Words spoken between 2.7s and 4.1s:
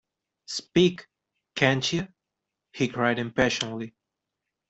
he cried impatiently.